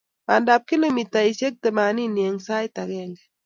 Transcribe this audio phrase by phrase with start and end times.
[0.27, 3.21] Bandap kilomitaisiek temanini eng sait agenge